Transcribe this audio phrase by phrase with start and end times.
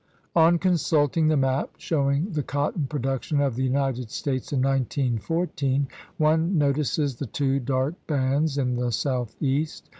[0.35, 6.57] On consulting the map showing the cotton production of the United States in 1914, one
[6.57, 9.89] notices the two dark bands in the southeast.